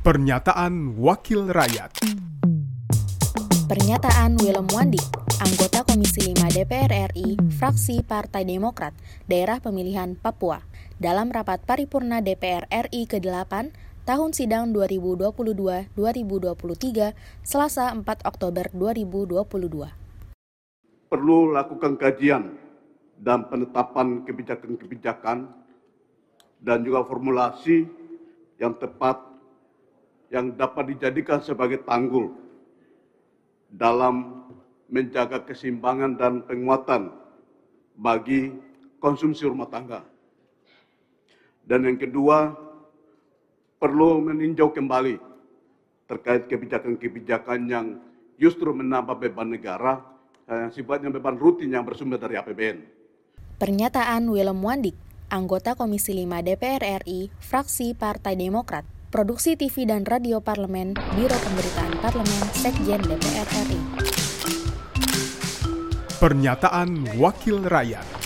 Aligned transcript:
Pernyataan 0.00 0.96
Wakil 0.96 1.52
Rakyat 1.52 1.92
Pernyataan 3.68 4.40
Willem 4.40 4.64
Wandi, 4.72 4.96
anggota 5.44 5.84
Komisi 5.84 6.24
5 6.24 6.40
DPR 6.56 7.12
RI, 7.12 7.36
fraksi 7.60 8.00
Partai 8.00 8.48
Demokrat, 8.48 8.96
daerah 9.28 9.60
pemilihan 9.60 10.16
Papua, 10.16 10.64
dalam 10.96 11.28
rapat 11.28 11.60
paripurna 11.68 12.24
DPR 12.24 12.64
RI 12.88 13.12
ke-8 13.12 13.76
tahun 14.08 14.30
sidang 14.32 14.72
2022-2023, 14.72 15.92
Selasa 17.44 17.92
4 17.92 18.00
Oktober 18.24 18.72
2022. 18.72 21.12
Perlu 21.12 21.52
lakukan 21.52 22.00
kajian 22.00 22.56
dan 23.20 23.52
penetapan 23.52 24.24
kebijakan-kebijakan 24.24 25.44
dan 26.56 26.78
juga 26.88 27.04
formulasi 27.04 27.84
yang 28.56 28.72
tepat 28.80 29.29
yang 30.30 30.54
dapat 30.54 30.94
dijadikan 30.94 31.42
sebagai 31.42 31.82
tanggul 31.82 32.30
dalam 33.70 34.46
menjaga 34.90 35.42
keseimbangan 35.46 36.18
dan 36.18 36.32
penguatan 36.46 37.14
bagi 37.98 38.54
konsumsi 39.02 39.46
rumah 39.46 39.66
tangga. 39.70 40.02
Dan 41.66 41.86
yang 41.86 41.98
kedua, 41.98 42.54
perlu 43.78 44.18
meninjau 44.22 44.74
kembali 44.74 45.18
terkait 46.10 46.50
kebijakan-kebijakan 46.50 47.60
yang 47.70 47.86
justru 48.34 48.74
menambah 48.74 49.14
beban 49.18 49.54
negara 49.54 50.02
yang 50.50 50.74
sifatnya 50.74 51.14
beban 51.14 51.38
rutin 51.38 51.70
yang 51.70 51.86
bersumber 51.86 52.18
dari 52.18 52.34
APBN. 52.34 52.82
Pernyataan 53.62 54.26
Willem 54.26 54.58
Wandik, 54.58 54.98
anggota 55.30 55.78
Komisi 55.78 56.10
5 56.16 56.42
DPR 56.42 57.06
RI, 57.06 57.30
fraksi 57.38 57.94
Partai 57.94 58.34
Demokrat, 58.34 58.82
Produksi 59.10 59.58
TV 59.58 59.90
dan 59.90 60.06
Radio 60.06 60.38
Parlemen, 60.38 60.94
Biro 61.18 61.34
Pemberitaan 61.34 61.98
Parlemen, 61.98 62.42
Sekjen 62.54 63.02
DPR 63.02 63.48
RI. 63.66 63.80
Pernyataan 66.22 67.18
Wakil 67.18 67.58
Rakyat 67.66 68.19